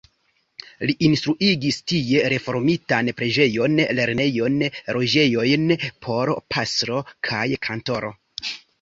Li 0.89 0.93
konstruigis 1.03 1.77
tie 1.91 2.23
reformitan 2.33 3.13
preĝejon, 3.21 3.77
lernejon, 4.01 4.59
loĝejojn 4.99 5.71
por 6.09 6.37
pastro 6.57 7.07
kaj 7.31 7.49
kantoro. 7.71 8.17